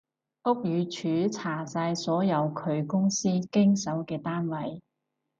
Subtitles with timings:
[0.45, 4.81] 屋宇署查晒所有佢公司經手嘅單位